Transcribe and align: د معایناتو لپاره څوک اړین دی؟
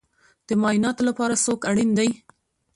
د 0.47 0.49
معایناتو 0.61 1.01
لپاره 1.09 1.41
څوک 1.45 1.59
اړین 1.69 1.89
دی؟ 1.99 2.09